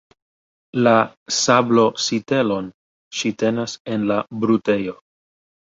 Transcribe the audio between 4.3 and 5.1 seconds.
brutejo.